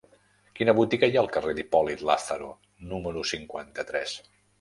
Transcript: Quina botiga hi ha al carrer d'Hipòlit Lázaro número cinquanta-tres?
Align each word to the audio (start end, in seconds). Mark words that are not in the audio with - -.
Quina 0.59 0.73
botiga 0.77 1.09
hi 1.11 1.19
ha 1.19 1.19
al 1.21 1.29
carrer 1.35 1.53
d'Hipòlit 1.59 2.01
Lázaro 2.11 2.47
número 2.95 3.23
cinquanta-tres? 3.33 4.17